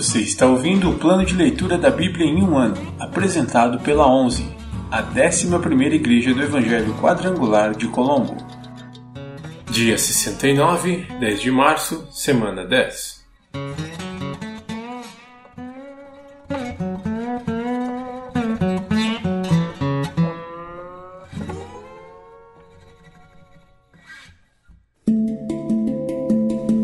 Você 0.00 0.20
está 0.20 0.46
ouvindo 0.46 0.88
o 0.88 0.98
plano 0.98 1.26
de 1.26 1.34
leitura 1.34 1.76
da 1.76 1.90
Bíblia 1.90 2.24
em 2.24 2.42
um 2.42 2.56
ano, 2.56 2.74
apresentado 2.98 3.78
pela 3.80 4.10
11, 4.10 4.50
a 4.90 5.02
11ª 5.02 5.92
Igreja 5.92 6.32
do 6.32 6.42
Evangelho 6.42 6.94
Quadrangular 6.94 7.76
de 7.76 7.86
Colombo. 7.86 8.34
Dia 9.70 9.98
69, 9.98 11.06
10 11.20 11.42
de 11.42 11.50
março, 11.50 12.08
semana 12.10 12.64
10. 12.64 13.20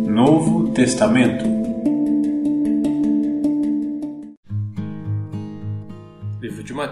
Novo 0.06 0.68
Testamento 0.74 1.55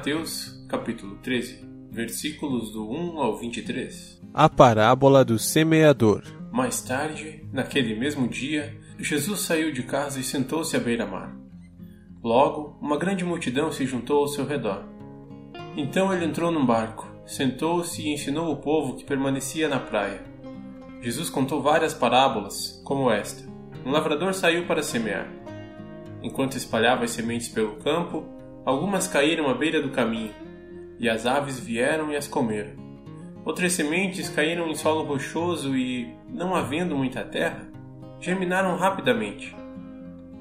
Mateus, 0.04 0.62
capítulo 0.68 1.16
13, 1.22 1.66
versículos 1.90 2.70
do 2.70 2.86
1 2.90 3.18
ao 3.22 3.38
23. 3.38 4.20
A 4.34 4.50
parábola 4.50 5.24
do 5.24 5.38
semeador. 5.38 6.22
Mais 6.52 6.82
tarde, 6.82 7.42
naquele 7.50 7.98
mesmo 7.98 8.28
dia, 8.28 8.78
Jesus 8.98 9.40
saiu 9.40 9.72
de 9.72 9.82
casa 9.82 10.20
e 10.20 10.22
sentou-se 10.22 10.76
à 10.76 10.78
beira-mar. 10.78 11.34
Logo, 12.22 12.76
uma 12.82 12.98
grande 12.98 13.24
multidão 13.24 13.72
se 13.72 13.86
juntou 13.86 14.18
ao 14.18 14.28
seu 14.28 14.44
redor. 14.44 14.84
Então 15.74 16.12
ele 16.12 16.26
entrou 16.26 16.50
num 16.50 16.66
barco, 16.66 17.10
sentou-se 17.24 18.02
e 18.02 18.12
ensinou 18.12 18.52
o 18.52 18.58
povo 18.58 18.96
que 18.96 19.04
permanecia 19.04 19.70
na 19.70 19.80
praia. 19.80 20.22
Jesus 21.00 21.30
contou 21.30 21.62
várias 21.62 21.94
parábolas, 21.94 22.78
como 22.84 23.10
esta. 23.10 23.42
Um 23.86 23.90
lavrador 23.90 24.34
saiu 24.34 24.66
para 24.66 24.82
semear. 24.82 25.32
Enquanto 26.22 26.58
espalhava 26.58 27.04
as 27.04 27.10
sementes 27.12 27.48
pelo 27.48 27.76
campo, 27.76 28.33
algumas 28.64 29.06
caíram 29.06 29.48
à 29.48 29.54
beira 29.54 29.82
do 29.82 29.90
caminho, 29.90 30.34
e 30.98 31.08
as 31.08 31.26
aves 31.26 31.58
vieram 31.58 32.10
e 32.10 32.16
as 32.16 32.26
comeram. 32.26 32.72
Outras 33.44 33.72
sementes 33.72 34.28
caíram 34.28 34.68
em 34.68 34.74
solo 34.74 35.04
rochoso 35.04 35.76
e, 35.76 36.14
não 36.28 36.54
havendo 36.54 36.96
muita 36.96 37.22
terra, 37.22 37.68
germinaram 38.20 38.76
rapidamente. 38.76 39.54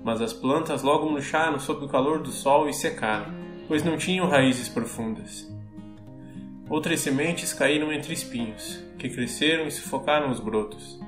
Mas 0.03 0.21
as 0.21 0.31
plantas 0.31 0.83
logo 0.83 1.09
murcharam 1.09 1.59
sob 1.59 1.85
o 1.85 1.89
calor 1.89 2.19
do 2.19 2.31
sol 2.31 2.69
e 2.69 2.73
secaram, 2.73 3.33
pois 3.67 3.83
não 3.83 3.97
tinham 3.97 4.27
raízes 4.27 4.69
profundas. 4.69 5.51
Outras 6.69 7.01
sementes 7.01 7.53
caíram 7.53 7.91
entre 7.91 8.13
espinhos, 8.13 8.81
que 8.97 9.09
cresceram 9.09 9.67
e 9.67 9.71
sufocaram 9.71 10.31
os 10.31 10.39
brotos. 10.39 10.99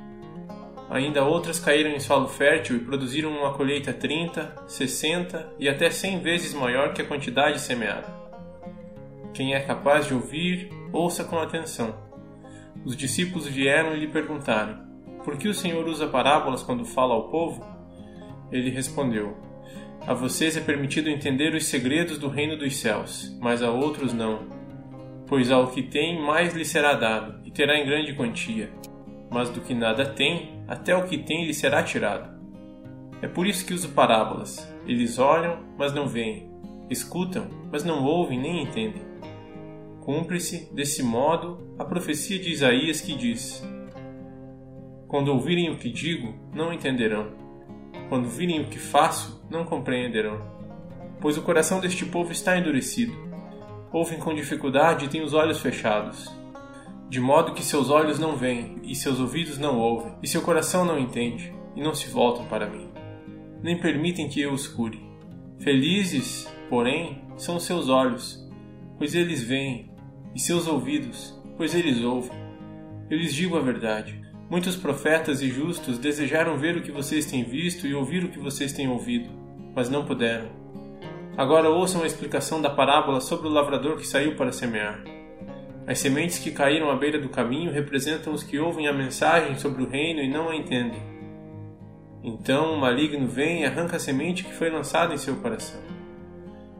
Ainda 0.89 1.23
outras 1.23 1.59
caíram 1.59 1.91
em 1.91 1.99
solo 1.99 2.27
fértil 2.27 2.75
e 2.75 2.79
produziram 2.79 3.31
uma 3.31 3.53
colheita 3.53 3.91
30, 3.91 4.55
60 4.67 5.53
e 5.57 5.67
até 5.67 5.89
100 5.89 6.19
vezes 6.19 6.53
maior 6.53 6.93
que 6.93 7.01
a 7.01 7.05
quantidade 7.05 7.59
semeada. 7.59 8.13
Quem 9.33 9.53
é 9.53 9.59
capaz 9.59 10.07
de 10.07 10.13
ouvir, 10.13 10.69
ouça 10.93 11.23
com 11.23 11.37
atenção. 11.39 11.93
Os 12.85 12.95
discípulos 12.95 13.47
vieram 13.47 13.95
e 13.95 13.99
lhe 13.99 14.07
perguntaram: 14.07 14.77
Por 15.23 15.37
que 15.37 15.47
o 15.47 15.53
Senhor 15.53 15.87
usa 15.87 16.07
parábolas 16.07 16.61
quando 16.61 16.85
fala 16.85 17.15
ao 17.15 17.29
povo? 17.29 17.65
Ele 18.51 18.69
respondeu: 18.69 19.35
A 20.05 20.13
vocês 20.13 20.55
é 20.55 20.61
permitido 20.61 21.09
entender 21.09 21.55
os 21.55 21.65
segredos 21.65 22.19
do 22.19 22.29
reino 22.29 22.55
dos 22.55 22.77
céus, 22.77 23.35
mas 23.41 23.63
a 23.63 23.71
outros 23.71 24.13
não. 24.13 24.47
Pois 25.27 25.49
ao 25.49 25.67
que 25.67 25.81
tem, 25.81 26.21
mais 26.21 26.53
lhe 26.53 26.63
será 26.63 26.93
dado, 26.93 27.41
e 27.43 27.49
terá 27.49 27.75
em 27.77 27.85
grande 27.85 28.13
quantia. 28.13 28.69
Mas 29.31 29.49
do 29.49 29.59
que 29.59 29.73
nada 29.73 30.05
tem, 30.05 30.54
até 30.67 30.95
o 30.95 31.05
que 31.05 31.17
tem 31.17 31.45
lhe 31.45 31.53
será 31.53 31.83
tirado. 31.83 32.33
É 33.21 33.27
por 33.27 33.47
isso 33.47 33.65
que 33.65 33.73
uso 33.73 33.89
parábolas. 33.89 34.67
Eles 34.85 35.17
olham, 35.17 35.59
mas 35.77 35.93
não 35.93 36.07
veem. 36.07 36.51
Escutam, 36.89 37.47
mas 37.71 37.83
não 37.83 38.03
ouvem 38.03 38.39
nem 38.39 38.63
entendem. 38.63 39.01
Cumpre-se, 40.01 40.73
desse 40.73 41.01
modo, 41.01 41.75
a 41.79 41.85
profecia 41.85 42.37
de 42.37 42.51
Isaías 42.51 43.01
que 43.01 43.15
diz: 43.15 43.63
Quando 45.07 45.29
ouvirem 45.29 45.71
o 45.71 45.77
que 45.77 45.89
digo, 45.89 46.33
não 46.53 46.71
entenderão. 46.71 47.33
Quando 48.09 48.29
virem 48.29 48.61
o 48.61 48.67
que 48.67 48.77
faço, 48.77 49.43
não 49.49 49.65
compreenderão. 49.65 50.39
Pois 51.19 51.37
o 51.37 51.41
coração 51.41 51.79
deste 51.79 52.05
povo 52.05 52.31
está 52.31 52.57
endurecido 52.57 53.25
ouvem 53.97 54.19
com 54.19 54.33
dificuldade 54.33 55.05
e 55.05 55.07
têm 55.07 55.23
os 55.23 55.33
olhos 55.33 55.61
fechados. 55.61 56.29
De 57.09 57.19
modo 57.19 57.53
que 57.53 57.63
seus 57.63 57.89
olhos 57.89 58.19
não 58.19 58.35
veem, 58.35 58.79
e 58.83 58.95
seus 58.95 59.19
ouvidos 59.19 59.57
não 59.57 59.77
ouvem, 59.77 60.13
e 60.21 60.27
seu 60.27 60.41
coração 60.41 60.83
não 60.83 60.97
entende, 60.97 61.53
e 61.75 61.81
não 61.81 61.93
se 61.93 62.09
voltam 62.09 62.45
para 62.45 62.69
mim. 62.69 62.89
Nem 63.61 63.79
permitem 63.79 64.27
que 64.27 64.41
eu 64.41 64.53
os 64.53 64.67
cure. 64.67 65.03
Felizes, 65.59 66.47
porém, 66.69 67.21
são 67.37 67.59
seus 67.59 67.89
olhos, 67.89 68.43
pois 68.97 69.13
eles 69.13 69.41
veem, 69.43 69.91
e 70.33 70.39
seus 70.39 70.67
ouvidos, 70.67 71.39
pois 71.57 71.73
eles 71.75 72.01
ouvem. 72.01 72.37
Eu 73.09 73.17
lhes 73.17 73.33
digo 73.33 73.57
a 73.57 73.61
verdade. 73.61 74.21
Muitos 74.49 74.75
profetas 74.75 75.41
e 75.41 75.49
justos 75.49 75.97
desejaram 75.97 76.57
ver 76.57 76.77
o 76.77 76.81
que 76.81 76.91
vocês 76.91 77.25
têm 77.25 77.43
visto 77.43 77.87
e 77.87 77.93
ouvir 77.93 78.23
o 78.23 78.29
que 78.29 78.39
vocês 78.39 78.73
têm 78.73 78.87
ouvido, 78.87 79.29
mas 79.75 79.89
não 79.89 80.05
puderam 80.05 80.65
Agora 81.37 81.69
ouçam 81.69 82.03
a 82.03 82.07
explicação 82.07 82.61
da 82.61 82.69
parábola 82.69 83.19
sobre 83.19 83.47
o 83.47 83.51
lavrador 83.51 83.97
que 83.97 84.07
saiu 84.07 84.37
para 84.37 84.53
semear. 84.53 85.14
As 85.87 85.99
sementes 85.99 86.39
que 86.39 86.51
caíram 86.51 86.89
à 86.89 86.95
beira 86.95 87.19
do 87.19 87.29
caminho 87.29 87.71
representam 87.71 88.33
os 88.33 88.43
que 88.43 88.59
ouvem 88.59 88.87
a 88.87 88.93
mensagem 88.93 89.57
sobre 89.57 89.83
o 89.83 89.87
reino 89.87 90.21
e 90.21 90.27
não 90.27 90.49
a 90.49 90.55
entendem. 90.55 91.01
Então 92.23 92.73
o 92.73 92.79
maligno 92.79 93.27
vem 93.27 93.61
e 93.61 93.65
arranca 93.65 93.97
a 93.97 93.99
semente 93.99 94.43
que 94.43 94.53
foi 94.53 94.69
lançada 94.69 95.13
em 95.13 95.17
seu 95.17 95.35
coração. 95.35 95.79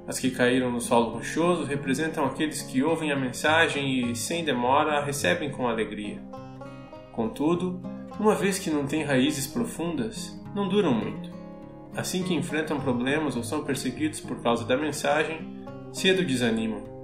As 0.08 0.20
que 0.20 0.32
caíram 0.32 0.72
no 0.72 0.82
solo 0.82 1.12
rochoso 1.12 1.64
representam 1.64 2.26
aqueles 2.26 2.62
que 2.62 2.84
ouvem 2.84 3.12
a 3.12 3.16
mensagem 3.16 4.12
e, 4.12 4.16
sem 4.16 4.44
demora, 4.44 4.98
a 4.98 5.04
recebem 5.04 5.50
com 5.50 5.68
alegria. 5.68 6.20
Contudo, 7.12 7.82
uma 8.20 8.36
vez 8.36 8.60
que 8.60 8.70
não 8.70 8.86
têm 8.86 9.04
raízes 9.04 9.48
profundas, 9.48 10.40
não 10.54 10.68
duram 10.68 10.94
muito 10.94 11.36
assim 11.96 12.24
que 12.24 12.34
enfrentam 12.34 12.80
problemas 12.80 13.36
ou 13.36 13.44
são 13.44 13.64
perseguidos 13.64 14.20
por 14.20 14.42
causa 14.42 14.66
da 14.66 14.78
mensagem, 14.78 15.66
cedo 15.94 16.26
desanimam. 16.26 16.95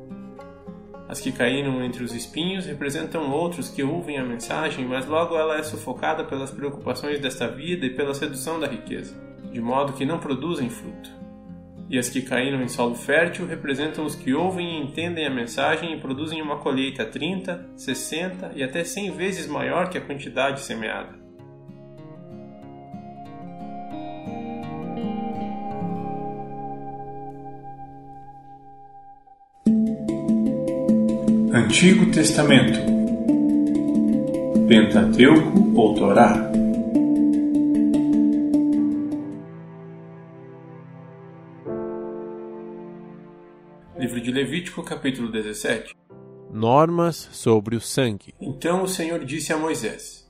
As 1.12 1.20
que 1.20 1.30
caíram 1.30 1.84
entre 1.84 2.06
os 2.06 2.16
espinhos 2.16 2.66
representam 2.66 3.30
outros 3.30 3.68
que 3.68 3.84
ouvem 3.84 4.18
a 4.18 4.24
mensagem, 4.24 4.86
mas 4.86 5.06
logo 5.06 5.36
ela 5.36 5.58
é 5.58 5.62
sufocada 5.62 6.24
pelas 6.24 6.52
preocupações 6.52 7.20
desta 7.20 7.50
vida 7.50 7.86
e 7.86 7.90
pela 7.90 8.14
sedução 8.14 8.58
da 8.58 8.66
riqueza, 8.66 9.14
de 9.52 9.60
modo 9.60 9.92
que 9.92 10.06
não 10.06 10.20
produzem 10.20 10.70
fruto. 10.70 11.10
E 11.90 12.00
as 12.00 12.08
que 12.08 12.22
caíram 12.22 12.62
em 12.62 12.70
solo 12.70 12.96
fértil 12.96 13.46
representam 13.46 14.06
os 14.06 14.16
que 14.16 14.34
ouvem 14.34 14.80
e 14.80 14.84
entendem 14.84 15.28
a 15.28 15.30
mensagem 15.30 15.94
e 15.94 16.00
produzem 16.00 16.42
uma 16.42 16.60
colheita 16.60 17.04
30, 17.04 17.72
60 17.76 18.54
e 18.56 18.64
até 18.64 18.82
100 18.86 19.12
vezes 19.12 19.48
maior 19.48 19.90
que 19.90 19.98
a 19.98 20.02
quantidade 20.02 20.62
semeada. 20.62 21.21
Antigo 31.72 32.12
Testamento 32.12 32.80
Pentateuco 34.68 35.74
ou 35.74 35.96
Torá 35.96 36.52
Livro 43.98 44.20
de 44.20 44.32
Levítico, 44.34 44.84
capítulo 44.84 45.32
17 45.32 45.96
Normas 46.52 47.30
sobre 47.32 47.78
o 47.78 47.80
sangue. 47.80 48.34
Então 48.42 48.84
o 48.84 48.88
Senhor 48.88 49.24
disse 49.24 49.54
a 49.54 49.58
Moisés: 49.58 50.30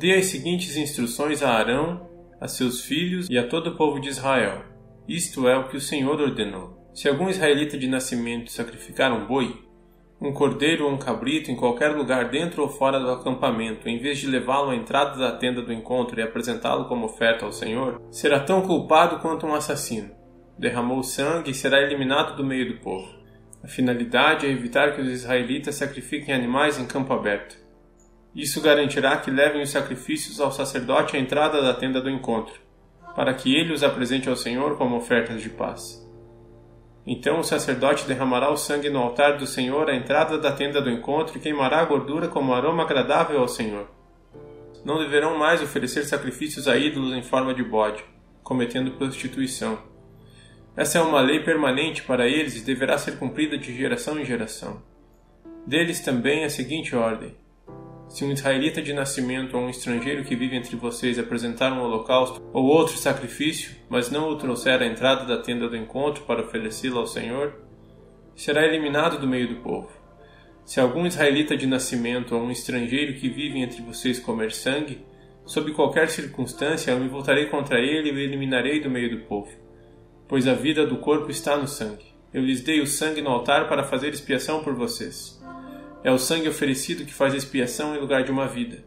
Dê 0.00 0.14
as 0.14 0.26
seguintes 0.26 0.76
instruções 0.76 1.44
a 1.44 1.50
Arão, 1.50 2.10
a 2.40 2.48
seus 2.48 2.80
filhos 2.80 3.28
e 3.30 3.38
a 3.38 3.46
todo 3.46 3.70
o 3.70 3.76
povo 3.76 4.00
de 4.00 4.08
Israel. 4.08 4.64
Isto 5.06 5.46
é 5.46 5.56
o 5.56 5.68
que 5.68 5.76
o 5.76 5.80
Senhor 5.80 6.20
ordenou. 6.20 6.90
Se 6.92 7.08
algum 7.08 7.28
israelita 7.28 7.78
de 7.78 7.86
nascimento 7.86 8.50
sacrificar 8.50 9.12
um 9.12 9.28
boi, 9.28 9.70
um 10.22 10.32
cordeiro 10.32 10.84
ou 10.84 10.92
um 10.92 10.96
cabrito 10.96 11.50
em 11.50 11.56
qualquer 11.56 11.88
lugar 11.88 12.30
dentro 12.30 12.62
ou 12.62 12.68
fora 12.68 13.00
do 13.00 13.10
acampamento, 13.10 13.88
em 13.88 13.98
vez 13.98 14.18
de 14.18 14.28
levá-lo 14.28 14.70
à 14.70 14.76
entrada 14.76 15.18
da 15.18 15.36
tenda 15.36 15.60
do 15.60 15.72
encontro 15.72 16.18
e 16.18 16.22
apresentá-lo 16.22 16.84
como 16.84 17.06
oferta 17.06 17.44
ao 17.44 17.52
Senhor, 17.52 18.00
será 18.08 18.38
tão 18.38 18.62
culpado 18.62 19.18
quanto 19.18 19.46
um 19.46 19.54
assassino. 19.54 20.10
Derramou 20.56 21.02
sangue 21.02 21.50
e 21.50 21.54
será 21.54 21.82
eliminado 21.82 22.36
do 22.36 22.44
meio 22.44 22.72
do 22.72 22.80
povo. 22.80 23.08
A 23.64 23.66
finalidade 23.66 24.46
é 24.46 24.50
evitar 24.50 24.94
que 24.94 25.00
os 25.00 25.08
israelitas 25.08 25.74
sacrifiquem 25.74 26.32
animais 26.32 26.78
em 26.78 26.86
campo 26.86 27.12
aberto. 27.12 27.56
Isso 28.34 28.62
garantirá 28.62 29.16
que 29.16 29.30
levem 29.30 29.60
os 29.60 29.70
sacrifícios 29.70 30.40
ao 30.40 30.52
sacerdote 30.52 31.16
à 31.16 31.20
entrada 31.20 31.60
da 31.60 31.74
tenda 31.74 32.00
do 32.00 32.08
encontro, 32.08 32.60
para 33.16 33.34
que 33.34 33.54
ele 33.54 33.72
os 33.72 33.82
apresente 33.82 34.28
ao 34.28 34.36
Senhor 34.36 34.78
como 34.78 34.96
ofertas 34.96 35.42
de 35.42 35.50
paz. 35.50 36.01
Então 37.06 37.40
o 37.40 37.44
sacerdote 37.44 38.06
derramará 38.06 38.50
o 38.50 38.56
sangue 38.56 38.88
no 38.88 39.00
altar 39.00 39.36
do 39.36 39.46
Senhor 39.46 39.90
à 39.90 39.96
entrada 39.96 40.38
da 40.38 40.52
tenda 40.52 40.80
do 40.80 40.90
encontro 40.90 41.36
e 41.36 41.40
queimará 41.40 41.80
a 41.80 41.84
gordura 41.84 42.28
como 42.28 42.54
aroma 42.54 42.84
agradável 42.84 43.40
ao 43.40 43.48
Senhor. 43.48 43.88
Não 44.84 44.98
deverão 44.98 45.36
mais 45.36 45.62
oferecer 45.62 46.04
sacrifícios 46.04 46.68
a 46.68 46.76
ídolos 46.76 47.14
em 47.14 47.22
forma 47.22 47.52
de 47.54 47.62
bode, 47.62 48.04
cometendo 48.42 48.92
prostituição, 48.92 49.78
Essa 50.74 50.98
é 50.98 51.02
uma 51.02 51.20
lei 51.20 51.40
permanente 51.40 52.02
para 52.02 52.26
eles 52.26 52.56
e 52.56 52.64
deverá 52.64 52.96
ser 52.96 53.18
cumprida 53.18 53.58
de 53.58 53.76
geração 53.76 54.18
em 54.18 54.24
geração. 54.24 54.82
Deles 55.66 56.00
também 56.00 56.44
a 56.44 56.50
seguinte 56.50 56.96
ordem: 56.96 57.36
se 58.12 58.24
um 58.24 58.30
israelita 58.30 58.82
de 58.82 58.92
nascimento 58.92 59.56
ou 59.56 59.64
um 59.64 59.70
estrangeiro 59.70 60.24
que 60.24 60.36
vive 60.36 60.56
entre 60.56 60.76
vocês 60.76 61.18
apresentar 61.18 61.72
um 61.72 61.82
holocausto 61.82 62.42
ou 62.52 62.64
outro 62.64 62.96
sacrifício, 62.96 63.74
mas 63.88 64.10
não 64.10 64.28
o 64.28 64.36
trouxer 64.36 64.82
à 64.82 64.86
entrada 64.86 65.24
da 65.24 65.42
tenda 65.42 65.68
do 65.68 65.76
encontro 65.76 66.24
para 66.24 66.42
oferecê-lo 66.42 66.98
ao 66.98 67.06
Senhor, 67.06 67.54
será 68.36 68.66
eliminado 68.66 69.18
do 69.18 69.26
meio 69.26 69.48
do 69.48 69.62
povo. 69.62 69.90
Se 70.64 70.78
algum 70.78 71.06
israelita 71.06 71.56
de 71.56 71.66
nascimento 71.66 72.36
ou 72.36 72.42
um 72.42 72.50
estrangeiro 72.50 73.14
que 73.14 73.28
vive 73.28 73.60
entre 73.60 73.82
vocês 73.82 74.20
comer 74.20 74.52
sangue, 74.52 75.04
sob 75.44 75.72
qualquer 75.72 76.08
circunstância 76.08 76.92
eu 76.92 77.00
me 77.00 77.08
voltarei 77.08 77.46
contra 77.46 77.80
ele 77.80 78.10
e 78.10 78.12
o 78.12 78.18
eliminarei 78.18 78.80
do 78.80 78.90
meio 78.90 79.10
do 79.10 79.24
povo 79.24 79.62
pois 80.32 80.48
a 80.48 80.54
vida 80.54 80.86
do 80.86 80.96
corpo 80.96 81.30
está 81.30 81.58
no 81.58 81.68
sangue. 81.68 82.06
Eu 82.32 82.40
lhes 82.40 82.62
dei 82.62 82.80
o 82.80 82.86
sangue 82.86 83.20
no 83.20 83.28
altar 83.28 83.68
para 83.68 83.84
fazer 83.84 84.08
expiação 84.08 84.64
por 84.64 84.74
vocês. 84.74 85.38
É 86.04 86.10
o 86.10 86.18
sangue 86.18 86.48
oferecido 86.48 87.04
que 87.04 87.14
faz 87.14 87.32
expiação 87.32 87.94
em 87.94 88.00
lugar 88.00 88.24
de 88.24 88.30
uma 88.30 88.48
vida. 88.48 88.84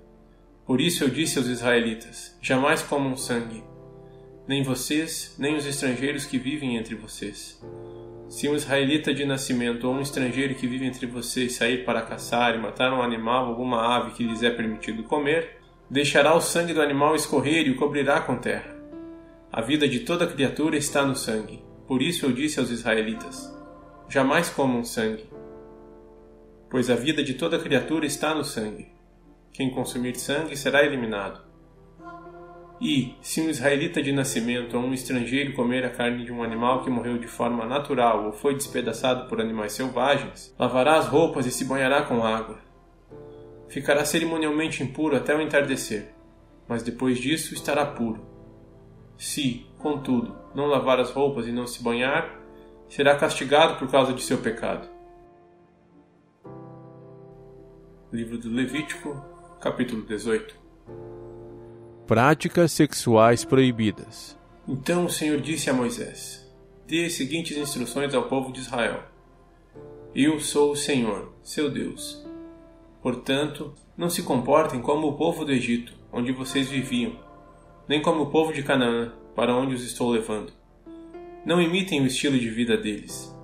Por 0.66 0.82
isso 0.82 1.04
eu 1.04 1.10
disse 1.10 1.38
aos 1.38 1.48
israelitas: 1.48 2.38
jamais 2.42 2.82
comam 2.82 3.16
sangue, 3.16 3.64
nem 4.48 4.64
vocês, 4.64 5.36
nem 5.40 5.56
os 5.56 5.66
estrangeiros 5.66 6.26
que 6.26 6.38
vivem 6.38 6.76
entre 6.76 6.96
vocês. 6.96 7.62
Se 8.28 8.50
um 8.50 8.56
israelita 8.56 9.14
de 9.14 9.24
nascimento 9.24 9.88
ou 9.88 9.94
um 9.94 10.02
estrangeiro 10.02 10.56
que 10.56 10.68
vive 10.68 10.86
entre 10.86 11.06
vocês 11.06 11.54
sair 11.54 11.86
para 11.86 12.02
caçar 12.02 12.56
e 12.56 12.60
matar 12.60 12.92
um 12.92 13.02
animal 13.02 13.46
ou 13.46 13.50
alguma 13.52 13.96
ave 13.96 14.12
que 14.12 14.24
lhes 14.24 14.42
é 14.42 14.50
permitido 14.50 15.04
comer, 15.04 15.58
deixará 15.90 16.36
o 16.36 16.42
sangue 16.42 16.74
do 16.74 16.82
animal 16.82 17.16
escorrer 17.16 17.68
e 17.68 17.72
o 17.72 17.76
cobrirá 17.76 18.20
com 18.22 18.36
terra. 18.36 18.76
A 19.52 19.62
vida 19.62 19.88
de 19.88 20.02
toda 20.02 20.28
criatura 20.28 20.76
está 20.76 21.06
no 21.06 21.16
sangue. 21.16 21.64
Por 21.88 22.02
isso 22.02 22.26
eu 22.26 22.32
disse 22.32 22.60
aos 22.60 22.72
israelitas: 22.72 23.54
Jamais 24.10 24.50
comam 24.50 24.84
sangue, 24.84 25.24
pois 26.70 26.90
a 26.90 26.96
vida 26.96 27.24
de 27.24 27.34
toda 27.34 27.60
criatura 27.60 28.06
está 28.06 28.34
no 28.34 28.44
sangue. 28.44 28.92
Quem 29.52 29.70
consumir 29.70 30.16
sangue 30.16 30.58
será 30.58 30.84
eliminado. 30.84 31.46
E, 32.82 33.16
se 33.22 33.40
um 33.40 33.50
israelita 33.50 34.04
de 34.04 34.12
nascimento 34.12 34.76
ou 34.76 34.84
um 34.84 34.94
estrangeiro 34.94 35.54
comer 35.54 35.86
a 35.86 35.90
carne 35.90 36.26
de 36.26 36.32
um 36.32 36.44
animal 36.44 36.84
que 36.84 36.90
morreu 36.90 37.18
de 37.18 37.28
forma 37.28 37.66
natural 37.66 38.26
ou 38.26 38.34
foi 38.34 38.54
despedaçado 38.54 39.30
por 39.30 39.40
animais 39.40 39.72
selvagens, 39.72 40.54
lavará 40.60 40.98
as 40.98 41.08
roupas 41.08 41.46
e 41.46 41.52
se 41.52 41.64
banhará 41.64 42.02
com 42.02 42.24
água. 42.24 42.60
Ficará 43.70 44.04
cerimonialmente 44.04 44.84
impuro 44.84 45.16
até 45.16 45.34
o 45.34 45.42
entardecer, 45.42 46.14
mas 46.68 46.84
depois 46.84 47.18
disso 47.18 47.54
estará 47.54 47.86
puro. 47.86 48.26
Se, 49.18 49.66
contudo, 49.80 50.36
não 50.54 50.66
lavar 50.66 51.00
as 51.00 51.12
roupas 51.12 51.48
e 51.48 51.52
não 51.52 51.66
se 51.66 51.82
banhar, 51.82 52.38
será 52.90 53.16
castigado 53.16 53.80
por 53.80 53.90
causa 53.90 54.14
de 54.14 54.22
seu 54.22 54.40
pecado. 54.40 54.95
Livro 58.16 58.38
do 58.38 58.50
Levítico, 58.50 59.22
capítulo 59.60 60.02
18 60.04 60.56
Práticas 62.08 62.72
sexuais 62.72 63.44
proibidas. 63.44 64.40
Então 64.66 65.04
o 65.04 65.10
Senhor 65.10 65.42
disse 65.42 65.70
a 65.70 65.74
Moisés: 65.74 66.50
Dê 66.88 67.04
as 67.04 67.12
seguintes 67.12 67.58
instruções 67.58 68.16
ao 68.16 68.30
povo 68.30 68.54
de 68.54 68.62
Israel: 68.62 69.04
Eu 70.16 70.40
sou 70.40 70.72
o 70.72 70.78
Senhor, 70.78 71.34
seu 71.44 71.70
Deus. 71.70 72.26
Portanto, 73.02 73.74
não 73.98 74.10
se 74.10 74.24
comportem 74.24 74.82
como 74.82 75.10
o 75.10 75.18
povo 75.18 75.44
do 75.44 75.52
Egito, 75.52 75.92
onde 76.10 76.32
vocês 76.32 76.70
viviam 76.70 77.20
nem 77.86 78.02
como 78.02 78.24
o 78.24 78.32
povo 78.32 78.54
de 78.54 78.64
Canaã, 78.64 79.12
para 79.36 79.54
onde 79.54 79.76
os 79.76 79.84
estou 79.84 80.10
levando. 80.10 80.54
Não 81.46 81.62
imitem 81.62 82.02
o 82.02 82.08
estilo 82.08 82.40
de 82.40 82.50
vida 82.50 82.78
deles. 82.78 83.35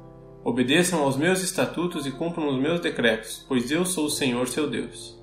Obedeçam 0.44 1.02
aos 1.04 1.16
meus 1.16 1.42
estatutos 1.42 2.06
e 2.06 2.12
cumpram 2.12 2.48
os 2.48 2.60
meus 2.60 2.80
decretos, 2.80 3.46
pois 3.48 3.72
eu 3.72 3.86
sou 3.86 4.06
o 4.06 4.10
Senhor 4.10 4.48
seu 4.48 4.70
Deus. 4.70 5.20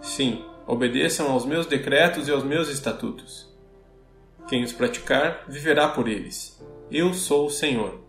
Sim, 0.00 0.44
obedeçam 0.66 1.30
aos 1.30 1.44
meus 1.44 1.66
decretos 1.66 2.28
e 2.28 2.30
aos 2.30 2.44
meus 2.44 2.68
estatutos. 2.68 3.52
Quem 4.48 4.62
os 4.62 4.72
praticar, 4.72 5.44
viverá 5.48 5.88
por 5.88 6.08
eles. 6.08 6.62
Eu 6.90 7.12
sou 7.12 7.46
o 7.46 7.50
Senhor. 7.50 8.00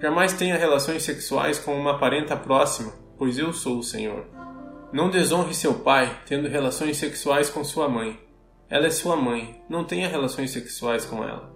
Jamais 0.00 0.32
tenha 0.34 0.56
relações 0.56 1.02
sexuais 1.02 1.58
com 1.58 1.78
uma 1.78 1.98
parenta 1.98 2.36
próxima, 2.36 2.92
pois 3.18 3.36
eu 3.36 3.52
sou 3.52 3.78
o 3.78 3.82
Senhor. 3.82 4.26
Não 4.92 5.10
desonre 5.10 5.54
seu 5.54 5.74
pai, 5.74 6.20
tendo 6.26 6.48
relações 6.48 6.96
sexuais 6.96 7.50
com 7.50 7.64
sua 7.64 7.88
mãe 7.88 8.18
ela 8.70 8.86
é 8.86 8.90
sua 8.90 9.16
mãe. 9.16 9.60
Não 9.68 9.84
tenha 9.84 10.08
relações 10.08 10.52
sexuais 10.52 11.04
com 11.04 11.24
ela. 11.24 11.52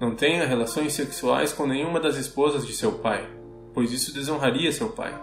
Não 0.00 0.14
tenha 0.14 0.46
relações 0.46 0.94
sexuais 0.94 1.52
com 1.52 1.66
nenhuma 1.66 2.00
das 2.00 2.16
esposas 2.16 2.66
de 2.66 2.72
seu 2.72 2.92
pai, 2.92 3.28
pois 3.74 3.92
isso 3.92 4.14
desonraria 4.14 4.72
seu 4.72 4.88
pai. 4.88 5.14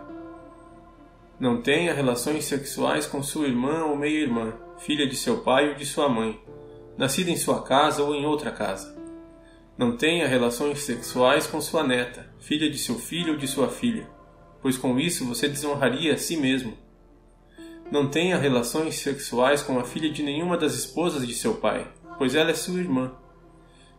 Não 1.39 1.61
tenha 1.61 1.93
relações 1.93 2.45
sexuais 2.45 3.07
com 3.07 3.23
sua 3.23 3.47
irmã 3.47 3.85
ou 3.85 3.95
meia-irmã, 3.95 4.53
filha 4.77 5.07
de 5.07 5.15
seu 5.15 5.39
pai 5.39 5.69
ou 5.69 5.75
de 5.75 5.85
sua 5.85 6.07
mãe, 6.07 6.39
nascida 6.95 7.31
em 7.31 7.37
sua 7.37 7.63
casa 7.63 8.03
ou 8.03 8.13
em 8.13 8.25
outra 8.25 8.51
casa. 8.51 8.95
Não 9.77 9.97
tenha 9.97 10.27
relações 10.27 10.79
sexuais 10.79 11.47
com 11.47 11.59
sua 11.59 11.83
neta, 11.83 12.29
filha 12.39 12.69
de 12.69 12.77
seu 12.77 12.95
filho 12.95 13.33
ou 13.33 13.39
de 13.39 13.47
sua 13.47 13.69
filha, 13.69 14.07
pois 14.61 14.77
com 14.77 14.99
isso 14.99 15.25
você 15.25 15.47
desonraria 15.47 16.13
a 16.13 16.17
si 16.17 16.37
mesmo 16.37 16.77
não 17.89 18.09
tenha 18.09 18.37
relações 18.37 18.95
sexuais 18.95 19.63
com 19.63 19.79
a 19.79 19.83
filha 19.83 20.11
de 20.11 20.21
nenhuma 20.21 20.57
das 20.57 20.73
esposas 20.73 21.25
de 21.25 21.33
seu 21.33 21.55
pai, 21.55 21.87
pois 22.17 22.35
ela 22.35 22.51
é 22.51 22.53
sua 22.53 22.79
irmã. 22.79 23.13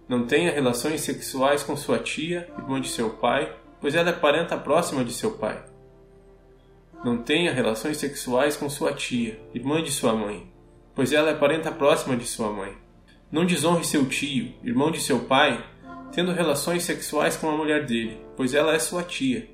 Não 0.09 0.27
tenha 0.27 0.51
relações 0.51 1.03
sexuais 1.03 1.63
com 1.63 1.77
sua 1.77 1.99
tia, 1.99 2.49
irmã 2.57 2.81
de 2.81 2.89
seu 2.89 3.11
pai, 3.11 3.55
pois 3.79 3.95
ela 3.95 4.09
é 4.09 4.13
parenta 4.13 4.57
próxima 4.57 5.05
de 5.05 5.13
seu 5.13 5.33
pai. 5.33 5.63
Não 7.05 7.19
tenha 7.19 7.53
relações 7.53 7.99
sexuais 7.99 8.57
com 8.57 8.71
sua 8.71 8.95
tia, 8.95 9.39
irmã 9.55 9.83
de 9.83 9.91
sua 9.91 10.15
mãe, 10.15 10.51
pois 10.95 11.13
ela 11.13 11.31
é 11.31 11.35
parenta 11.35 11.71
próxima 11.71 12.17
de 12.17 12.25
sua 12.25 12.51
mãe. 12.51 12.75
Não 13.31 13.45
desonre 13.45 13.85
seu 13.85 14.09
tio, 14.09 14.55
irmão 14.65 14.91
de 14.91 14.99
seu 14.99 15.21
pai, 15.21 15.63
tendo 16.11 16.33
relações 16.33 16.85
sexuais 16.85 17.37
com 17.37 17.51
a 17.51 17.57
mulher 17.57 17.85
dele, 17.85 18.19
pois 18.35 18.55
ela 18.55 18.73
é 18.73 18.79
sua 18.79 19.03
tia. 19.03 19.47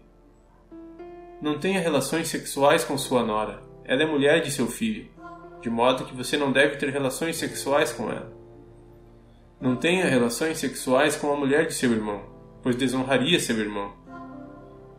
Não 1.42 1.58
tenha 1.58 1.80
relações 1.80 2.28
sexuais 2.28 2.84
com 2.84 2.96
sua 2.96 3.24
nora, 3.24 3.60
ela 3.84 4.04
é 4.04 4.06
mulher 4.06 4.40
de 4.40 4.52
seu 4.52 4.68
filho, 4.68 5.08
de 5.60 5.68
modo 5.68 6.04
que 6.04 6.14
você 6.14 6.36
não 6.36 6.52
deve 6.52 6.76
ter 6.76 6.90
relações 6.90 7.36
sexuais 7.36 7.92
com 7.92 8.08
ela. 8.08 8.43
Não 9.60 9.76
tenha 9.76 10.06
relações 10.06 10.58
sexuais 10.58 11.16
com 11.16 11.32
a 11.32 11.36
mulher 11.36 11.66
de 11.66 11.74
seu 11.74 11.92
irmão, 11.92 12.22
pois 12.62 12.76
desonraria 12.76 13.38
seu 13.38 13.56
irmão. 13.58 13.94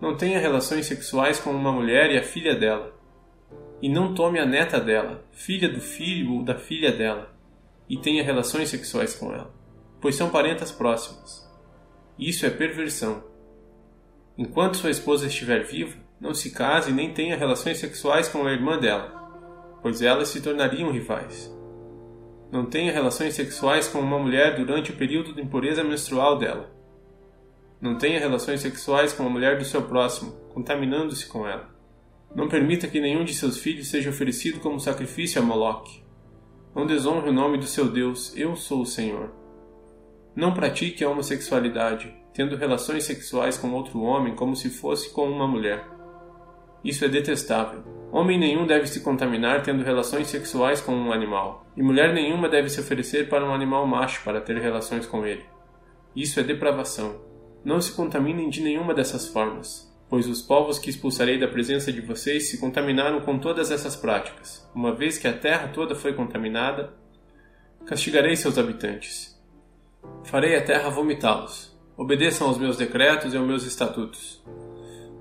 Não 0.01 0.15
tenha 0.15 0.39
relações 0.39 0.85
sexuais 0.85 1.39
com 1.39 1.51
uma 1.51 1.71
mulher 1.71 2.11
e 2.11 2.17
a 2.17 2.23
filha 2.23 2.55
dela. 2.55 2.93
E 3.81 3.89
não 3.89 4.13
tome 4.13 4.39
a 4.39 4.45
neta 4.45 4.79
dela, 4.79 5.25
filha 5.31 5.67
do 5.67 5.81
filho 5.81 6.33
ou 6.33 6.43
da 6.43 6.55
filha 6.55 6.91
dela, 6.91 7.35
e 7.89 7.97
tenha 7.97 8.23
relações 8.23 8.69
sexuais 8.69 9.13
com 9.13 9.33
ela, 9.33 9.53
pois 10.01 10.15
são 10.15 10.29
parentas 10.29 10.71
próximas. 10.71 11.45
Isso 12.17 12.45
é 12.45 12.49
perversão. 12.49 13.23
Enquanto 14.37 14.77
sua 14.77 14.89
esposa 14.89 15.27
estiver 15.27 15.63
viva, 15.63 15.97
não 16.19 16.33
se 16.33 16.51
case 16.51 16.91
nem 16.91 17.13
tenha 17.13 17.37
relações 17.37 17.77
sexuais 17.77 18.27
com 18.27 18.45
a 18.45 18.51
irmã 18.51 18.79
dela, 18.79 19.11
pois 19.81 20.01
elas 20.01 20.29
se 20.29 20.41
tornariam 20.41 20.91
rivais. 20.91 21.53
Não 22.55 22.63
tenha 22.65 22.93
relações 22.93 23.33
sexuais 23.33 23.85
com 23.85 23.99
uma 23.99 24.17
mulher 24.17 24.55
durante 24.55 24.89
o 24.89 24.95
período 24.95 25.33
de 25.33 25.41
impureza 25.41 25.83
menstrual 25.83 26.37
dela. 26.37 26.73
Não 27.81 27.97
tenha 27.97 28.17
relações 28.17 28.61
sexuais 28.61 29.11
com 29.11 29.25
a 29.25 29.29
mulher 29.29 29.57
do 29.57 29.65
seu 29.65 29.81
próximo, 29.81 30.31
contaminando-se 30.53 31.27
com 31.27 31.45
ela. 31.45 31.69
Não 32.33 32.47
permita 32.47 32.87
que 32.87 33.01
nenhum 33.01 33.25
de 33.25 33.33
seus 33.33 33.57
filhos 33.57 33.89
seja 33.89 34.09
oferecido 34.09 34.61
como 34.61 34.79
sacrifício 34.79 35.41
a 35.41 35.43
Moloque. 35.43 36.01
Não 36.73 36.87
desonre 36.87 37.29
o 37.29 37.33
nome 37.33 37.57
do 37.57 37.65
seu 37.65 37.89
Deus, 37.89 38.33
eu 38.37 38.55
sou 38.55 38.83
o 38.83 38.85
Senhor. 38.85 39.33
Não 40.33 40.53
pratique 40.53 41.03
a 41.03 41.09
homossexualidade, 41.09 42.15
tendo 42.33 42.55
relações 42.55 43.03
sexuais 43.03 43.57
com 43.57 43.73
outro 43.73 43.99
homem 44.01 44.33
como 44.33 44.55
se 44.55 44.69
fosse 44.69 45.09
com 45.09 45.29
uma 45.29 45.45
mulher. 45.45 45.85
Isso 46.85 47.03
é 47.03 47.07
detestável. 47.07 47.83
Homem 48.11 48.37
nenhum 48.37 48.67
deve 48.67 48.85
se 48.85 48.99
contaminar 48.99 49.63
tendo 49.63 49.83
relações 49.83 50.27
sexuais 50.27 50.79
com 50.79 50.93
um 50.95 51.11
animal, 51.11 51.65
e 51.75 51.81
mulher 51.81 52.13
nenhuma 52.13 52.47
deve 52.47 52.69
se 52.69 52.79
oferecer 52.79 53.27
para 53.27 53.43
um 53.43 53.51
animal 53.51 53.87
macho 53.87 54.23
para 54.23 54.39
ter 54.39 54.55
relações 54.61 55.07
com 55.07 55.25
ele. 55.25 55.43
Isso 56.15 56.39
é 56.39 56.43
depravação. 56.43 57.19
Não 57.63 57.81
se 57.81 57.91
contaminem 57.91 58.51
de 58.51 58.61
nenhuma 58.61 58.93
dessas 58.93 59.27
formas, 59.27 59.91
pois 60.07 60.27
os 60.27 60.43
povos 60.43 60.77
que 60.77 60.91
expulsarei 60.91 61.39
da 61.39 61.47
presença 61.47 61.91
de 61.91 62.01
vocês 62.01 62.51
se 62.51 62.59
contaminaram 62.59 63.19
com 63.21 63.39
todas 63.39 63.71
essas 63.71 63.95
práticas. 63.95 64.69
Uma 64.75 64.93
vez 64.93 65.17
que 65.17 65.27
a 65.27 65.33
terra 65.33 65.69
toda 65.69 65.95
foi 65.95 66.13
contaminada, 66.13 66.93
castigarei 67.87 68.35
seus 68.35 68.59
habitantes. 68.59 69.35
Farei 70.23 70.55
a 70.55 70.63
terra 70.63 70.91
vomitá-los. 70.91 71.75
Obedeçam 71.97 72.47
aos 72.47 72.59
meus 72.59 72.77
decretos 72.77 73.33
e 73.33 73.37
aos 73.37 73.47
meus 73.47 73.65
estatutos. 73.65 74.43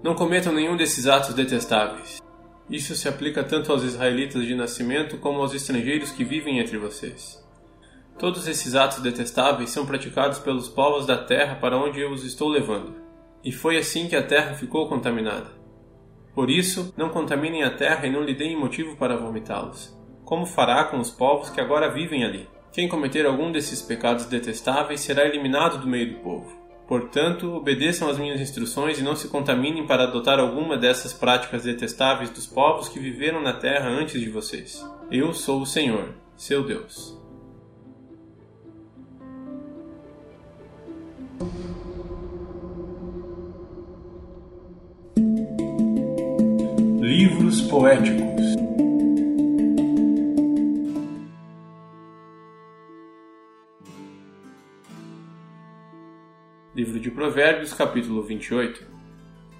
Não 0.04 0.14
cometam 0.14 0.52
nenhum 0.52 0.76
desses 0.76 1.06
atos 1.06 1.32
detestáveis. 1.32 2.20
Isso 2.68 2.94
se 2.94 3.08
aplica 3.08 3.42
tanto 3.42 3.73
aos 3.73 3.82
israelitas 3.82 4.44
de 4.44 4.54
nascimento 4.54 5.16
como 5.16 5.40
aos 5.40 5.54
estrangeiros 5.54 6.11
que 6.11 6.23
vivem 6.23 6.58
entre 6.58 6.76
vocês. 6.76 7.42
Todos 8.18 8.46
esses 8.46 8.75
atos 8.75 8.99
detestáveis 9.00 9.70
são 9.70 9.87
praticados 9.87 10.38
pelos 10.38 10.68
povos 10.68 11.06
da 11.06 11.16
terra 11.16 11.54
para 11.54 11.78
onde 11.78 12.00
eu 12.00 12.11
os 12.11 12.23
estou 12.23 12.50
levando. 12.50 12.96
E 13.42 13.50
foi 13.50 13.78
assim 13.78 14.06
que 14.06 14.14
a 14.14 14.23
terra 14.23 14.52
ficou 14.52 14.90
contaminada. 14.90 15.50
Por 16.34 16.50
isso, 16.50 16.92
não 16.99 17.08
contaminem 17.08 17.62
a 17.62 17.75
terra 17.75 18.06
e 18.06 18.12
não 18.12 18.23
lhe 18.23 18.34
deem 18.34 18.61
motivo 18.61 18.96
para 18.96 19.16
vomitá-los. 19.16 19.99
Como 20.23 20.44
fará 20.44 20.84
com 20.84 20.99
os 20.99 21.11
povos 21.11 21.49
que 21.49 21.62
agora 21.62 21.90
vivem 21.90 22.25
ali? 22.25 22.46
Quem 22.73 22.90
cometer 22.90 23.25
algum 23.25 23.50
desses 23.50 23.80
pecados 23.80 24.26
detestáveis 24.26 25.00
será 25.00 25.25
eliminado 25.25 25.78
do 25.80 25.87
meio 25.87 26.12
do 26.12 26.20
povo. 26.20 26.63
Portanto, 26.87 27.55
obedeçam 27.55 28.09
às 28.09 28.19
minhas 28.19 28.41
instruções 28.41 28.99
e 28.99 29.03
não 29.03 29.17
se 29.17 29.29
contaminem 29.29 29.87
para 29.87 30.05
adotar 30.05 30.38
alguma 30.38 30.76
dessas 30.76 31.12
práticas 31.12 31.64
detestáveis 31.64 32.31
dos 32.31 32.47
povos 32.47 32.88
que 32.88 33.00
viveram 33.00 33.41
na 33.41 33.55
terra 33.55 33.88
antes 33.88 34.21
de 34.21 34.29
vocês. 34.29 34.85
Eu 35.11 35.33
sou 35.33 35.62
o 35.62 35.67
Senhor, 35.67 36.11
seu 36.37 36.62
Deus. 36.62 37.19
Livros 47.00 47.62
poéticos 47.62 48.34
Livro 56.85 57.00
de 57.00 57.11
Provérbios, 57.11 57.73
capítulo 57.73 58.23
28 58.23 58.85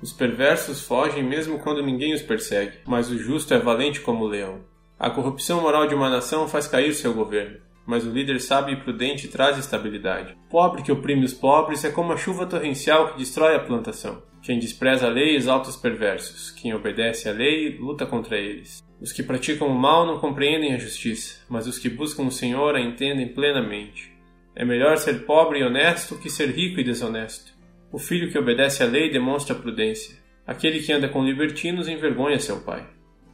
Os 0.03 0.13
perversos 0.13 0.83
fogem 0.83 1.23
mesmo 1.23 1.59
quando 1.59 1.83
ninguém 1.83 2.13
os 2.13 2.21
persegue, 2.21 2.77
mas 2.85 3.11
o 3.11 3.17
justo 3.17 3.55
é 3.55 3.59
valente 3.59 4.03
como 4.03 4.27
o 4.27 4.29
leão. 4.29 4.61
A 4.99 5.09
corrupção 5.09 5.63
moral 5.63 5.87
de 5.87 5.95
uma 5.95 6.11
nação 6.11 6.47
faz 6.47 6.67
cair 6.67 6.93
seu 6.93 7.15
governo, 7.15 7.57
mas 7.87 8.05
o 8.05 8.11
líder 8.11 8.43
sábio 8.43 8.75
e 8.75 8.77
prudente 8.79 9.27
traz 9.27 9.57
estabilidade. 9.57 10.37
Pobre 10.51 10.83
que 10.83 10.93
oprime 10.93 11.25
os 11.25 11.33
pobres 11.33 11.83
é 11.83 11.91
como 11.91 12.13
a 12.13 12.17
chuva 12.19 12.45
torrencial 12.45 13.13
que 13.13 13.19
destrói 13.19 13.57
a 13.57 13.61
plantação. 13.61 14.23
Quem 14.43 14.59
despreza 14.59 15.07
a 15.07 15.11
lei 15.11 15.35
exalta 15.35 15.71
os 15.71 15.77
perversos. 15.77 16.51
Quem 16.51 16.75
obedece 16.75 17.27
à 17.27 17.33
lei 17.33 17.79
luta 17.79 18.05
contra 18.05 18.37
eles. 18.37 18.85
Os 19.01 19.15
que 19.15 19.23
praticam 19.23 19.69
o 19.69 19.75
mal 19.75 20.05
não 20.05 20.19
compreendem 20.19 20.75
a 20.75 20.79
justiça, 20.79 21.41
mas 21.49 21.67
os 21.67 21.79
que 21.79 21.89
buscam 21.89 22.25
o 22.25 22.31
Senhor 22.31 22.75
a 22.75 22.81
entendem 22.83 23.29
plenamente. 23.29 24.14
É 24.57 24.65
melhor 24.65 24.97
ser 24.99 25.25
pobre 25.25 25.59
e 25.59 25.65
honesto 25.65 26.17
que 26.17 26.31
ser 26.31 26.51
rico 26.51 26.79
e 26.79 26.85
desonesto. 26.85 27.53
O 27.91 27.99
filho 27.99 28.31
que 28.31 28.39
obedece 28.39 28.83
à 28.83 28.87
lei 28.87 29.11
demonstra 29.11 29.55
prudência. 29.55 30.17
Aquele 30.47 30.81
que 30.81 30.93
anda 30.93 31.09
com 31.09 31.25
libertinos 31.25 31.89
envergonha 31.89 32.39
seu 32.39 32.61
pai. 32.61 32.87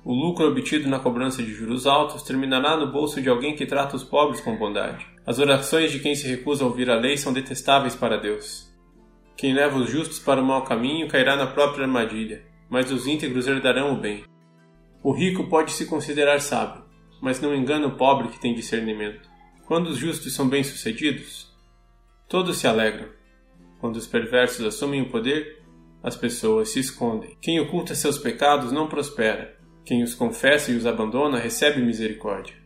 O 0.02 0.14
lucro 0.14 0.48
obtido 0.48 0.88
na 0.88 0.98
cobrança 0.98 1.42
de 1.42 1.52
juros 1.52 1.86
altos 1.86 2.22
terminará 2.22 2.74
no 2.74 2.90
bolso 2.90 3.20
de 3.20 3.28
alguém 3.28 3.54
que 3.54 3.66
trata 3.66 3.96
os 3.96 4.04
pobres 4.04 4.40
com 4.40 4.56
bondade. 4.56 5.06
As 5.26 5.38
orações 5.38 5.92
de 5.92 5.98
quem 5.98 6.14
se 6.14 6.26
recusa 6.26 6.64
a 6.64 6.66
ouvir 6.66 6.88
a 6.90 6.96
lei 6.96 7.18
são 7.18 7.34
detestáveis 7.34 7.94
para 7.94 8.16
Deus. 8.16 8.70
Quem 9.36 9.52
leva 9.52 9.78
os 9.78 9.90
justos 9.90 10.18
para 10.18 10.40
o 10.40 10.44
mau 10.44 10.64
caminho 10.64 11.08
cairá 11.08 11.36
na 11.36 11.46
própria 11.46 11.84
armadilha, 11.84 12.42
mas 12.68 12.90
os 12.90 13.06
íntegros 13.06 13.46
herdarão 13.46 13.92
o 13.92 14.00
bem. 14.00 14.24
O 15.02 15.12
rico 15.12 15.48
pode 15.48 15.72
se 15.72 15.86
considerar 15.86 16.40
sábio, 16.40 16.82
mas 17.20 17.40
não 17.40 17.54
engana 17.54 17.86
o 17.86 17.96
pobre 17.96 18.28
que 18.28 18.40
tem 18.40 18.54
discernimento. 18.54 19.29
Quando 19.70 19.86
os 19.86 19.98
justos 19.98 20.34
são 20.34 20.48
bem-sucedidos, 20.48 21.48
todos 22.28 22.56
se 22.56 22.66
alegram. 22.66 23.06
Quando 23.78 23.94
os 23.98 24.06
perversos 24.08 24.66
assumem 24.66 25.00
o 25.00 25.08
poder, 25.08 25.62
as 26.02 26.16
pessoas 26.16 26.70
se 26.70 26.80
escondem. 26.80 27.38
Quem 27.40 27.60
oculta 27.60 27.94
seus 27.94 28.18
pecados 28.18 28.72
não 28.72 28.88
prospera. 28.88 29.56
Quem 29.84 30.02
os 30.02 30.12
confessa 30.12 30.72
e 30.72 30.76
os 30.76 30.86
abandona 30.86 31.38
recebe 31.38 31.80
misericórdia. 31.80 32.56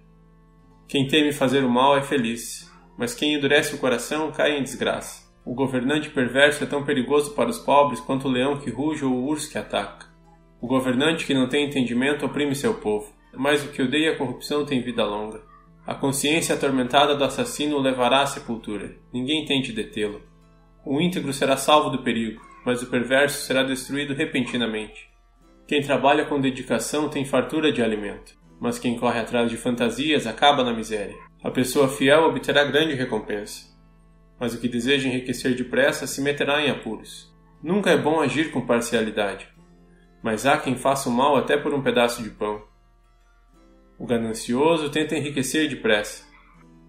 Quem 0.89 1.07
teme 1.07 1.31
fazer 1.31 1.63
o 1.63 1.69
mal 1.69 1.95
é 1.95 2.03
feliz, 2.03 2.73
mas 2.97 3.15
quem 3.15 3.35
endurece 3.35 3.75
o 3.75 3.79
coração 3.79 4.33
cai 4.33 4.57
em 4.57 4.63
desgraça. 4.63 5.31
O 5.45 5.55
governante 5.55 6.09
perverso 6.09 6.65
é 6.65 6.67
tão 6.67 6.87
perigoso 6.87 7.35
para 7.35 7.51
os 7.51 7.59
pobres 7.59 8.01
quanto 8.01 8.29
o 8.29 8.33
leão 8.33 8.57
que 8.57 8.71
ruge 8.71 9.05
ou 9.05 9.13
o 9.13 9.27
urso 9.27 9.51
que 9.51 9.59
ataca. 9.59 10.07
O 10.59 10.67
governante 10.67 11.27
que 11.27 11.35
não 11.35 11.51
tem 11.51 11.67
entendimento 11.67 12.25
oprime 12.25 12.55
seu 12.55 12.73
povo, 12.73 13.13
mas 13.35 13.63
o 13.63 13.69
que 13.69 13.83
odeia 13.83 14.13
a 14.13 14.17
corrupção 14.17 14.65
tem 14.65 14.81
vida 14.81 15.05
longa. 15.05 15.53
A 15.87 15.95
consciência 15.95 16.55
atormentada 16.55 17.15
do 17.15 17.25
assassino 17.25 17.77
o 17.77 17.81
levará 17.81 18.23
à 18.23 18.27
sepultura. 18.27 18.97
Ninguém 19.13 19.45
tente 19.45 19.73
detê-lo. 19.73 20.23
O 20.85 21.01
íntegro 21.01 21.33
será 21.33 21.57
salvo 21.57 21.91
do 21.91 22.03
perigo, 22.03 22.41
mas 22.65 22.83
o 22.83 22.87
perverso 22.87 23.47
será 23.47 23.63
destruído 23.63 24.15
repentinamente. 24.15 25.11
Quem 25.67 25.83
trabalha 25.83 26.25
com 26.25 26.41
dedicação 26.41 27.09
tem 27.09 27.25
fartura 27.25 27.73
de 27.73 27.83
alimento, 27.83 28.35
mas 28.61 28.79
quem 28.79 28.99
corre 28.99 29.21
atrás 29.21 29.51
de 29.51 29.57
fantasias 29.57 30.27
acaba 30.27 30.63
na 30.65 30.73
miséria. 30.73 31.17
A 31.43 31.51
pessoa 31.51 31.89
fiel 31.89 32.25
obterá 32.25 32.65
grande 32.65 32.95
recompensa 32.95 33.75
mas 34.39 34.55
o 34.55 34.61
que 34.61 34.69
deseja 34.69 35.09
enriquecer 35.09 35.55
depressa 35.55 36.07
se 36.07 36.21
meterá 36.21 36.63
em 36.63 36.71
apuros. 36.71 37.33
Nunca 37.63 37.91
é 37.91 37.97
bom 37.97 38.21
agir 38.21 38.51
com 38.51 38.67
parcialidade, 38.67 39.49
mas 40.23 40.45
há 40.45 40.59
quem 40.59 40.77
faça 40.77 41.09
o 41.09 41.13
mal 41.13 41.37
até 41.37 41.57
por 41.57 41.73
um 41.73 41.83
pedaço 41.83 42.23
de 42.23 42.31
pão. 42.31 42.63
O 43.99 44.07
ganancioso 44.07 44.91
tenta 44.91 45.17
enriquecer 45.17 45.69
depressa, 45.69 46.25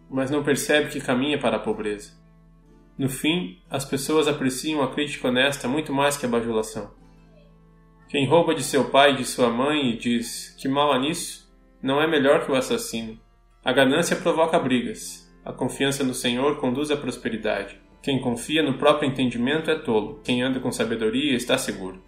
mas 0.10 0.32
não 0.32 0.44
percebe 0.44 0.90
que 0.90 1.00
caminha 1.00 1.40
para 1.40 1.58
a 1.58 1.60
pobreza. 1.60 2.12
No 2.98 3.10
fim, 3.10 3.60
as 3.70 3.86
pessoas 3.86 4.28
apreciam 4.28 4.82
a 4.82 4.92
crítica 4.92 5.28
honesta 5.28 5.68
muito 5.68 5.94
mais 5.94 6.18
que 6.18 6.26
a 6.26 6.30
bajulação. 6.30 6.94
Quem 8.08 8.26
rouba 8.26 8.56
de 8.56 8.64
seu 8.64 8.90
pai 8.90 9.14
e 9.14 9.18
de 9.18 9.26
sua 9.26 9.50
mãe 9.50 9.92
e 9.92 9.98
diz 9.98 10.56
que 10.60 10.68
mal 10.68 10.94
há 10.94 11.00
nisso, 11.00 11.52
não 11.82 12.02
é 12.02 12.08
melhor 12.08 12.46
que 12.46 12.52
o 12.52 12.56
assassino. 12.56 13.20
A 13.64 13.74
ganância 13.74 14.16
provoca 14.16 14.58
brigas, 14.58 15.26
a 15.44 15.52
confiança 15.52 16.04
no 16.04 16.14
Senhor 16.14 16.58
conduz 16.58 16.90
à 16.90 16.98
prosperidade. 16.98 17.80
Quem 18.02 18.22
confia 18.22 18.62
no 18.62 18.78
próprio 18.78 19.10
entendimento 19.10 19.72
é 19.72 19.76
tolo. 19.76 20.22
Quem 20.24 20.44
anda 20.44 20.60
com 20.60 20.72
sabedoria 20.72 21.36
está 21.36 21.58
seguro. 21.58 22.04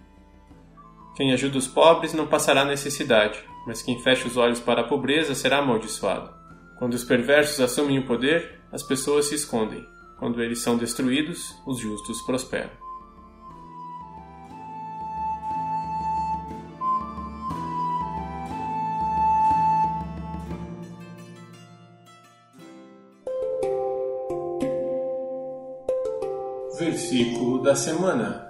Quem 1.18 1.34
ajuda 1.34 1.58
os 1.58 1.68
pobres 1.68 2.14
não 2.14 2.28
passará 2.28 2.64
necessidade, 2.64 3.44
mas 3.66 3.82
quem 3.82 4.00
fecha 4.00 4.28
os 4.28 4.38
olhos 4.38 4.60
para 4.60 4.82
a 4.82 4.88
pobreza 4.88 5.34
será 5.34 5.58
amaldiçoado. 5.58 6.30
Quando 6.78 6.94
os 6.94 7.04
perversos 7.04 7.60
assumem 7.60 7.98
o 7.98 8.06
poder, 8.06 8.62
as 8.72 8.84
pessoas 8.84 9.26
se 9.26 9.34
escondem. 9.34 9.84
Quando 10.20 10.44
eles 10.44 10.60
são 10.60 10.78
destruídos, 10.78 11.56
os 11.66 11.80
justos 11.80 12.22
prosperam. 12.22 12.70
Versículo 26.78 27.64
da 27.64 27.76
semana. 27.76 28.47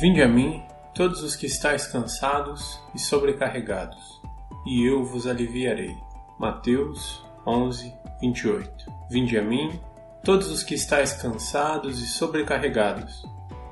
Vinde 0.00 0.22
a 0.22 0.26
mim, 0.26 0.62
todos 0.94 1.22
os 1.22 1.36
que 1.36 1.44
estáis 1.44 1.86
cansados 1.86 2.80
e 2.94 2.98
sobrecarregados, 2.98 4.18
e 4.64 4.82
eu 4.82 5.04
vos 5.04 5.26
aliviarei. 5.26 5.94
Mateus 6.38 7.22
11, 7.46 7.92
28. 8.18 8.70
Vinde 9.10 9.36
a 9.36 9.42
mim, 9.42 9.78
todos 10.24 10.48
os 10.50 10.62
que 10.62 10.74
estáis 10.74 11.12
cansados 11.12 12.00
e 12.00 12.06
sobrecarregados, 12.06 13.26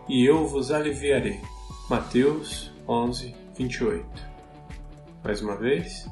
e 0.06 0.22
eu 0.22 0.46
vos 0.46 0.70
aliviarei. 0.70 1.40
Mateus 1.88 2.70
11, 2.86 3.34
28. 3.56 4.06
Mais 5.24 5.40
uma 5.40 5.56
vez. 5.56 6.06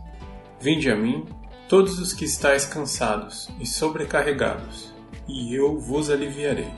Vinde 0.58 0.90
a 0.90 0.96
mim, 0.96 1.26
todos 1.68 1.98
os 1.98 2.14
que 2.14 2.24
estáis 2.24 2.64
cansados 2.64 3.50
e 3.60 3.66
sobrecarregados, 3.66 4.94
e 5.28 5.54
eu 5.54 5.78
vos 5.78 6.08
aliviarei. 6.08 6.72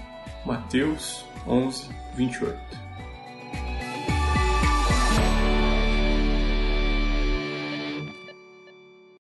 Mateus 0.44 1.24
11, 1.46 1.88
28 2.16 2.77